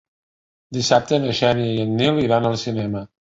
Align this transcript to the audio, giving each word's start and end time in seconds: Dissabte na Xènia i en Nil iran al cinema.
Dissabte 0.77 1.19
na 1.25 1.35
Xènia 1.41 1.67
i 1.75 1.85
en 1.85 1.93
Nil 2.01 2.19
iran 2.25 2.49
al 2.53 2.59
cinema. 2.65 3.05